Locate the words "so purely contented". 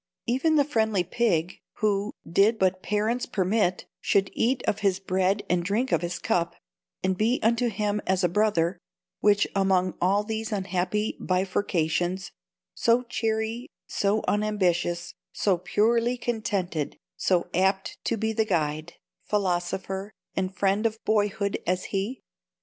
15.33-16.97